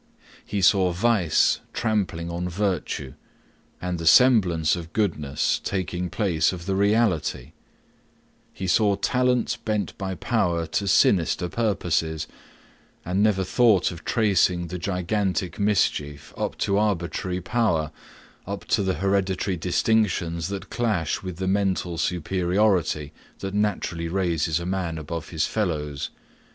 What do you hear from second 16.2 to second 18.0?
up to arbitrary power,